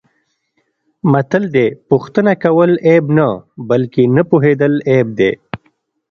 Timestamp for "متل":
1.11-1.43